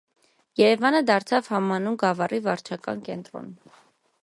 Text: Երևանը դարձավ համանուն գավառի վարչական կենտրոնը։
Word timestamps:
Երևանը 0.61 1.01
դարձավ 1.09 1.51
համանուն 1.55 1.99
գավառի 2.05 2.41
վարչական 2.49 3.07
կենտրոնը։ 3.11 3.77